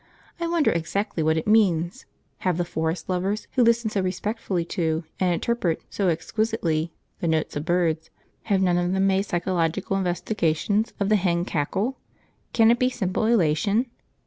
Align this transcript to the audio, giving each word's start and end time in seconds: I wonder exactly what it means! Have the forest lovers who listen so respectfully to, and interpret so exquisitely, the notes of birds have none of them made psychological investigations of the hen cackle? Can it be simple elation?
I 0.39 0.47
wonder 0.47 0.71
exactly 0.71 1.21
what 1.21 1.37
it 1.37 1.45
means! 1.45 2.07
Have 2.39 2.57
the 2.57 2.65
forest 2.65 3.07
lovers 3.07 3.47
who 3.51 3.61
listen 3.61 3.91
so 3.91 4.01
respectfully 4.01 4.65
to, 4.65 5.03
and 5.19 5.31
interpret 5.31 5.83
so 5.91 6.07
exquisitely, 6.07 6.91
the 7.19 7.27
notes 7.27 7.55
of 7.55 7.65
birds 7.65 8.09
have 8.45 8.63
none 8.63 8.79
of 8.79 8.93
them 8.93 9.05
made 9.05 9.27
psychological 9.27 9.95
investigations 9.97 10.91
of 10.99 11.09
the 11.09 11.17
hen 11.17 11.45
cackle? 11.45 11.99
Can 12.51 12.71
it 12.71 12.79
be 12.79 12.89
simple 12.89 13.27
elation? 13.27 13.91